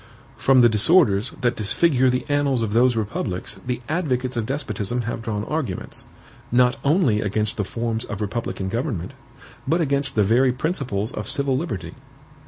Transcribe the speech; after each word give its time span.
From 0.35 0.61
the 0.61 0.67
disorders 0.67 1.31
that 1.41 1.55
disfigure 1.55 2.09
the 2.09 2.25
annals 2.27 2.63
of 2.63 2.73
those 2.73 2.95
republics 2.95 3.59
the 3.67 3.81
advocates 3.87 4.35
of 4.35 4.47
despotism 4.47 5.01
have 5.01 5.21
drawn 5.21 5.43
arguments, 5.43 6.05
not 6.51 6.75
only 6.83 7.21
against 7.21 7.55
the 7.55 7.63
forms 7.63 8.03
of 8.05 8.19
republican 8.19 8.67
government, 8.67 9.13
but 9.67 9.79
against 9.79 10.15
the 10.15 10.23
very 10.23 10.51
principles 10.51 11.11
of 11.11 11.29
civil 11.29 11.55
liberty. 11.55 11.93